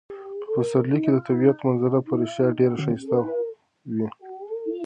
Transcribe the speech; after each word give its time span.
په 0.53 0.59
پسرلي 0.63 0.99
کې 1.03 1.11
د 1.13 1.17
طبیعت 1.27 1.57
منظره 1.65 1.99
په 2.07 2.13
رښتیا 2.19 2.47
ډیره 2.59 2.75
ښایسته 2.83 3.17
وي. 3.95 4.07